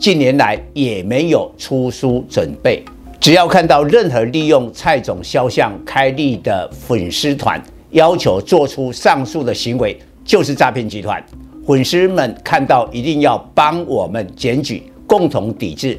[0.00, 2.82] 近年来也没有出书准备。
[3.20, 11.22] 只要看到任何利用蔡总肖像开立的粉丝团，要求做出上述的行为，就是诈骗集团。
[11.66, 15.98] 粉丝们看到一定要帮我们检举，共同抵制。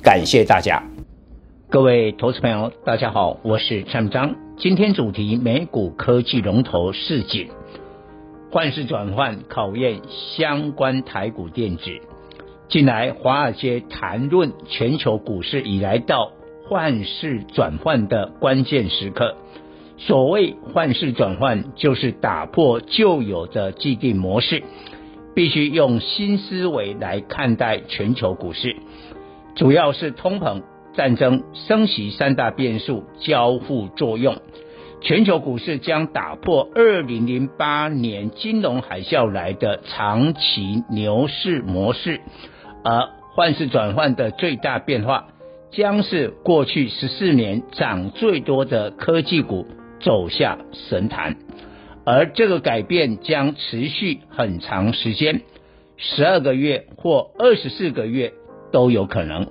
[0.00, 0.80] 感谢大家。
[1.68, 4.32] 各位投资朋友，大家好，我是蔡明彰。
[4.60, 7.48] 今天主题：美股科技龙头示警，
[8.52, 10.00] 换势转换考验
[10.36, 11.82] 相关台股电子。
[12.70, 16.30] 近来华尔街谈论全球股市已来到
[16.68, 19.34] 换势转换的关键时刻。
[19.98, 24.62] 所谓换势转换，就是打破旧有的既定模式，
[25.34, 28.76] 必须用新思维来看待全球股市，
[29.56, 30.62] 主要是通膨。
[30.92, 34.36] 战争、升息三大变数交互作用，
[35.00, 42.20] 全球股市将打破二零零八年金融海啸来的长期牛市模式，
[42.82, 45.28] 而换势转换的最大变化，
[45.70, 49.66] 将是过去十四年涨最多的科技股
[50.00, 51.36] 走下神坛，
[52.04, 55.42] 而这个改变将持续很长时间，
[55.96, 58.32] 十二个月或二十四个月
[58.72, 59.46] 都有可能。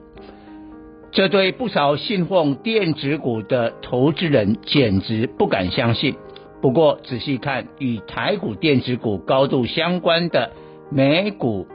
[1.11, 6.15] 这对不少信奉电子股的投资人简直不敢相信。
[6.61, 10.51] 不过仔细看，与台股电子股高度相关的
[10.91, 11.65] 美股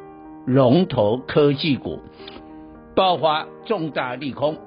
[0.47, 2.01] 龙头科技股，
[2.95, 4.59] 爆发重大利空，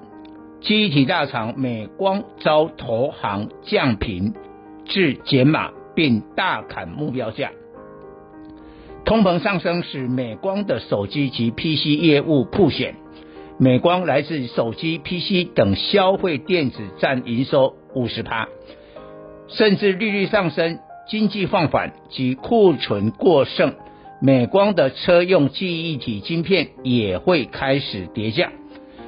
[0.60, 4.34] 记忆体大厂美光遭投行降评
[4.84, 7.52] 至减码，并大砍目标价。
[9.04, 12.96] 通膨上升使美光的手机及 PC 业务曝险。
[13.60, 18.48] 美光来自手机、PC 等消费电子占营收五十趴，
[19.46, 20.78] 甚至利率上升、
[21.08, 23.74] 经济放缓及库存过剩，
[24.20, 28.50] 美光的车用记忆体晶片也会开始跌价。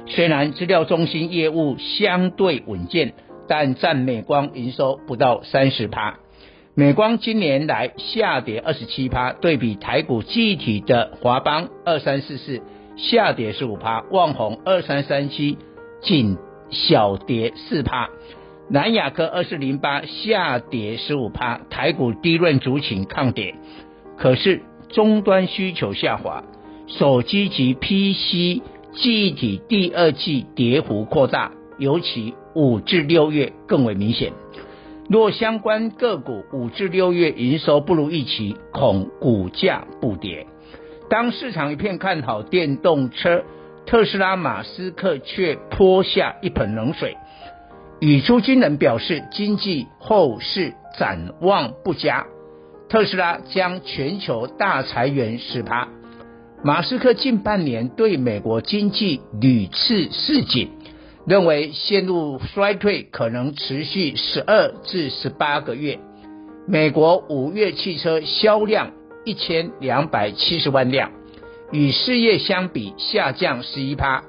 [0.07, 3.13] 虽然资料中心业务相对稳健，
[3.47, 6.19] 但占美光营收不到三十趴。
[6.75, 12.61] 美光今年来下跌二十七趴，对比台股记忆体的华邦二三四四。
[12.97, 15.57] 下跌十五趴，旺宏二三三七
[16.01, 16.37] 仅
[16.69, 18.09] 小跌四趴，
[18.69, 23.55] 南亚科二四零八下跌十五趴，台股低润族群抗跌，
[24.17, 26.43] 可是终端需求下滑，
[26.87, 28.61] 手机及 PC
[28.93, 34.33] 记忆体第二季跌幅扩大，尤其五至六月更为明显。
[35.09, 40.45] 若相关个股五至六月营收不如预期，恐股价不跌。
[41.09, 43.43] 当市场一片看好电动车，
[43.85, 47.17] 特斯拉马斯克却泼下一盆冷水，
[47.99, 52.25] 语出惊人，表示经济后市展望不佳，
[52.91, 55.87] 特斯拉将全球大裁员十趴。
[56.61, 60.71] 马斯克近半年对美国经济屡次示警，
[61.25, 65.99] 认为陷入衰退可能持续十二至十八个月。
[66.67, 68.91] 美国五月汽车销量。
[69.23, 71.11] 一千两百七十万辆，
[71.71, 74.23] 与四月相比下降十一趴，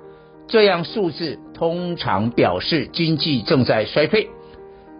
[0.46, 4.28] 这样数字通常表示经济正在衰退。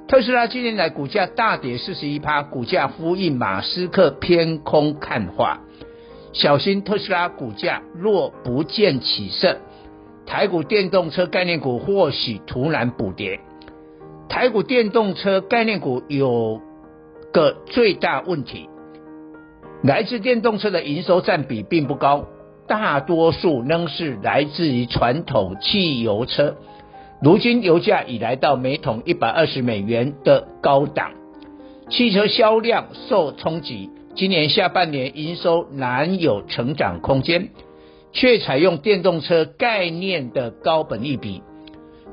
[0.08, 5.60] 特斯拉今年来股价大跌四十一趴，股价呼应马斯克偏空看话，
[6.32, 9.56] 小心特斯拉股价若不见起色，
[10.26, 13.40] 台股电动车概念股或许突然补跌。
[14.28, 16.60] 台股电动车概念股有
[17.32, 18.68] 个最大问题。
[19.82, 22.26] 来自电动车的营收占比并不高，
[22.66, 26.56] 大多数仍是来自于传统汽油车。
[27.22, 31.12] 如今油价已来到每桶一百二十美元的高档，
[31.88, 37.50] 汽车销量受冲击，今年下半年营收难有成长空间，
[38.12, 41.42] 却采用电动车概念的高本益比，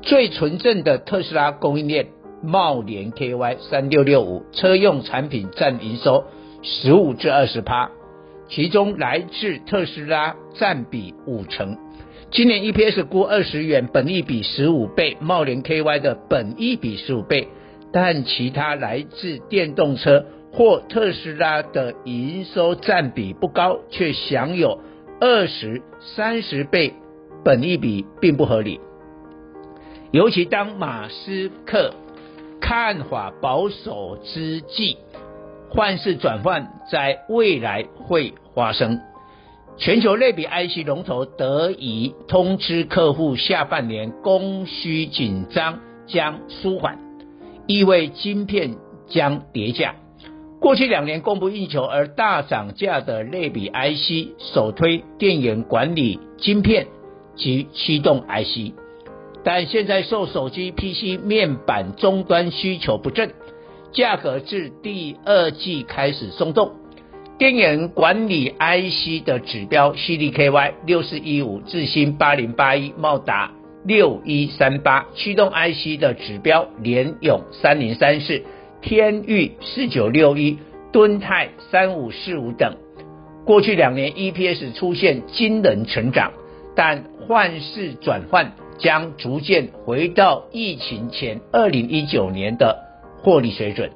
[0.00, 2.06] 最纯正的特斯拉供应链
[2.40, 6.22] 茂联 KY 三六六五车用产品占营收。
[6.62, 7.90] 十五至二十趴，
[8.48, 11.76] 其中来自特斯拉占比五成。
[12.32, 17.48] 今年 EPS 估二十元，本益比十五倍，茂联 KY 的本益比十五倍，
[17.92, 24.80] 但其他来自电动车或特斯拉的营收占比不高，却享有
[25.20, 26.94] 二十、三十倍
[27.44, 28.78] 本益比并不合理。
[30.12, 31.94] 尤其当马斯克
[32.60, 34.98] 看法保守之际，
[35.68, 39.00] 换势转换在未来会发生。
[39.80, 46.98] 全球类比 IC 龙头得以通知客户，下半年供需紧张将舒缓，
[47.66, 48.76] 意味晶片
[49.08, 49.94] 将跌价。
[50.60, 56.86] 过去两年供不应求而大涨价的类比 IC，首推电源管理晶片
[57.34, 58.74] 及驱动 IC。
[59.42, 63.32] 但现在受手机、PC 面板终端需求不振，
[63.92, 66.72] 价格自第二季开始松动。
[67.40, 73.52] 电源管理 IC 的指标，CDKY 六四一五，智新八零八一，茂达
[73.82, 75.06] 六一三八。
[75.14, 78.42] 驱动 IC 的指标，联咏三零三四，
[78.82, 80.58] 天域四九六一，
[80.92, 82.76] 敦泰三五四五等。
[83.46, 86.32] 过去两年 EPS 出现惊人成长，
[86.76, 88.52] 但换势转换。
[88.76, 92.78] 将逐渐回到疫情前二零一九年的
[93.22, 93.90] 获利水准，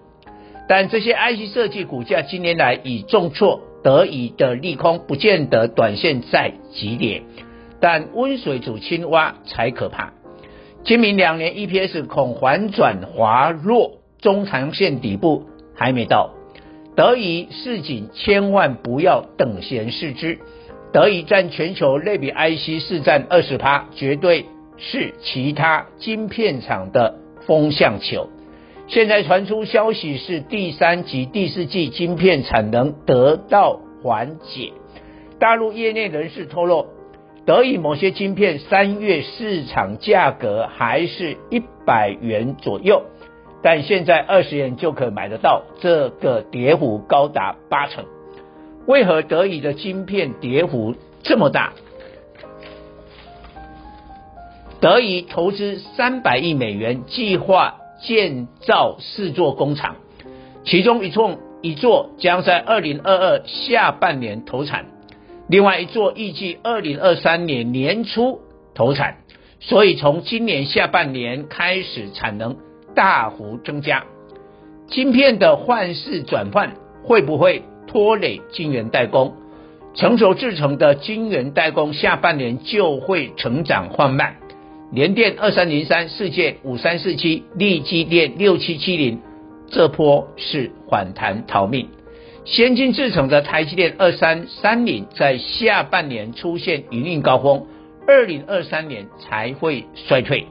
[0.68, 7.22] 但这些 IC 设计股价近年来已重挫，德仪的利空不见得短线再急跌，
[7.80, 10.12] 但温水煮青蛙才可怕。
[10.84, 15.44] 今明两年 EPS 恐反转滑落，中长线底部
[15.74, 16.30] 还没到，
[16.96, 20.38] 德仪市井千万不要等闲视之。
[20.92, 24.46] 德仪占全球类比 IC 市占二十趴，绝对。
[24.76, 27.14] 是其他晶片厂的
[27.46, 28.28] 风向球。
[28.86, 34.72] 现在传出消息是第三及第四季晶片产能得到缓解。
[35.38, 36.86] 大陆业内人士透露，
[37.46, 43.02] 德仪某些晶片三月市场价格还是一百元左右，
[43.62, 48.04] 但现在二十元就可以买得到，这个跌幅高达八成。
[48.86, 51.72] 为何德仪的晶片跌幅这么大？
[54.80, 59.96] 德仪投资三百亿美元，计划建造四座工厂，
[60.64, 64.86] 其中一座一座将在二零二二下半年投产，
[65.48, 68.40] 另外一座预计二零二三年年初
[68.74, 69.16] 投产，
[69.60, 72.56] 所以从今年下半年开始产能
[72.94, 74.04] 大幅增加。
[74.88, 79.34] 晶片的换式转换会不会拖累晶圆代工？
[79.94, 84.36] 成熟制程的晶圆代工下半年就会成长缓慢。
[84.94, 89.20] 联电二三零三、世界五三四七、力积电六七七零，
[89.66, 91.88] 这波是反弹逃命。
[92.44, 97.66] 先进制程的台积电二三三零，在下半年出现营运高峰，
[98.06, 100.46] 二零二三年才会衰退。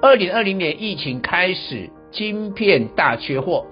[0.00, 3.66] 二零二零年疫情开始，晶片大缺货，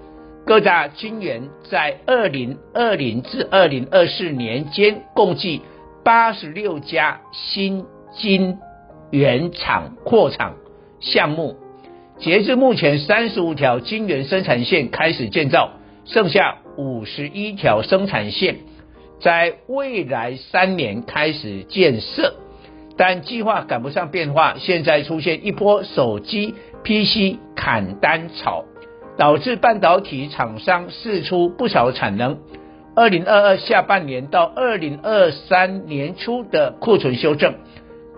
[0.45, 5.62] 各大晶圆在二零二零至二零二四年间，共计
[6.03, 7.85] 八十六家新
[8.19, 8.59] 晶。
[9.11, 10.55] 原厂扩厂
[11.01, 11.57] 项目，
[12.19, 15.71] 截至目前，三十五条晶圆生产线开始建造，
[16.05, 18.59] 剩下五十一条生产线，
[19.21, 22.35] 在未来三年开始建设，
[22.97, 24.57] 但计划赶不上变化。
[24.59, 26.55] 现在出现一波手机、
[26.85, 28.65] PC 砍单潮，
[29.17, 32.39] 导致半导体厂商释出不少产能。
[32.95, 37.55] 二零二二下半年到二零二三年初的库存修正。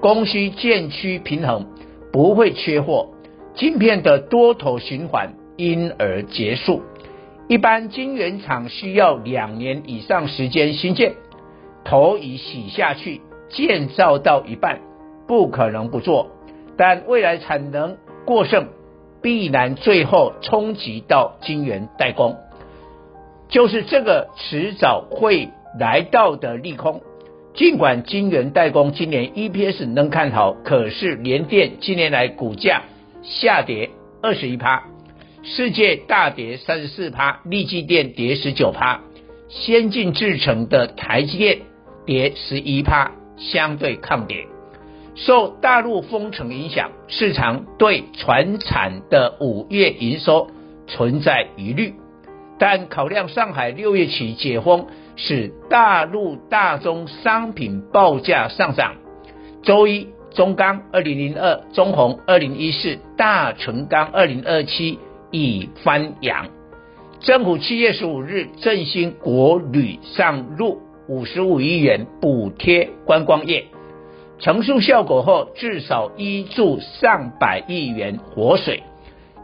[0.02, 1.64] 供需渐趋平衡，
[2.12, 3.10] 不会缺货，
[3.54, 6.82] 晶片的多头循环因而结束。
[7.46, 11.14] 一般晶圆厂需要两年以上时间新建，
[11.84, 14.80] 头已洗下去，建造到一半，
[15.28, 16.30] 不可能不做。
[16.76, 18.70] 但未来产能过剩，
[19.22, 22.38] 必然最后冲击到晶圆代工，
[23.46, 27.02] 就是这个迟早会来到的利空。
[27.54, 32.84] 尽管晶圆代工今年 EPS 能看好，可是联电近年来股价
[33.22, 33.90] 下跌
[34.22, 34.84] 二十一趴，
[35.42, 39.02] 世界大跌三十四趴，力积电跌十九趴，
[39.50, 41.58] 先进制程的台积电
[42.06, 44.46] 跌十一趴，相对抗跌。
[45.14, 50.48] 受大陆封城影响，市场对传产的五月营收
[50.86, 51.92] 存在疑虑，
[52.62, 54.86] 但考量上海六月起解封。
[55.16, 58.94] 使大陆大宗商品报价上涨。
[59.62, 64.98] 周一，中钢二零零二、中鸿二零一四、大成钢二零二七
[65.32, 66.46] 已翻扬。
[67.20, 73.66] 政府七月十五日振兴国旅上路五十五亿元补贴观光业，
[74.38, 78.82] 成数效果后，至少挹注上百亿元活水，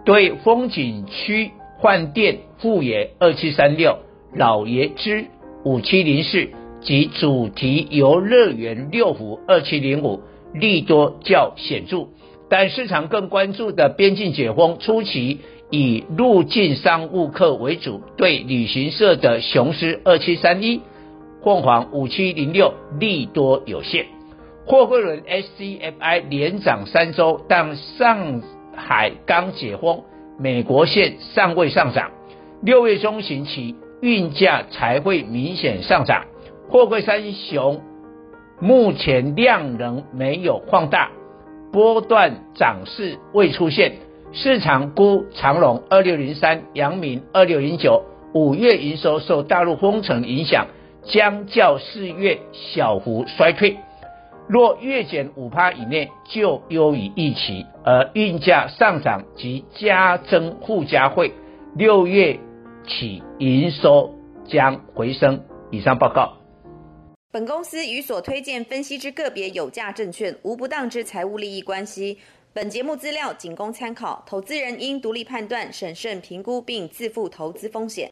[0.04, 3.98] 对风景区换电富野二七三六、
[4.34, 5.26] 老爷之。
[5.64, 10.22] 五七零四、及主题游乐园六福二七零五
[10.54, 12.06] 利多较显著，
[12.48, 20.80] 但市场更关注的边境解封初期以入境商务客为主，对旅行社的雄狮二七三一、
[21.42, 24.06] 凤凰五七零六利多有限。
[24.64, 28.42] 货柜轮 SCFI 连涨三周，但上
[28.76, 30.04] 海刚解封，
[30.40, 32.12] 美国线尚未上涨，
[32.62, 36.26] 六月中旬起运价才会明显上涨。
[36.68, 37.82] 货柜三雄
[38.60, 41.10] 目前量能没有扩大，
[41.72, 43.94] 波段涨势未出现，
[44.32, 50.68] 市场估长荣二六零三、阳明二六零九五月营收受大陆封城影响，
[51.02, 53.76] 将较四月小幅衰退。
[54.48, 61.30] 若月减五趴以内，就优于预期，而运价上涨及加征附加费，
[61.74, 62.40] 六月
[62.86, 64.14] 起营收
[64.46, 65.44] 将回升。
[65.70, 66.32] 以上报告。
[67.30, 72.16] 本公司与所推荐分析之个别有价证券无不当之财务利益关系。
[72.54, 78.06] 本节目资料仅供参考，投资人应独立判断、审慎评估并自负投资风险。